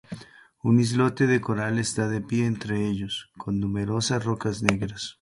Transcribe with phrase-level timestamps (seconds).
[0.63, 5.01] Un islote de coral está de pie entre ellos, con numerosas rocas negras.